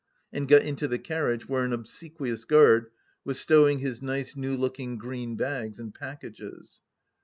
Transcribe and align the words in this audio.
and 0.33 0.47
got 0.47 0.63
into 0.63 0.87
the 0.87 0.97
carriage, 0.97 1.47
where 1.47 1.63
an 1.63 1.71
obsequious 1.73 2.43
guard 2.43 2.89
was 3.23 3.39
stowing 3.39 3.77
his 3.77 4.01
nice 4.01 4.35
new 4.35 4.55
looking 4.57 4.97
green 4.97 5.35
bags 5.35 5.79
and 5.79 5.93
pack 5.93 6.23
ages. 6.23 6.79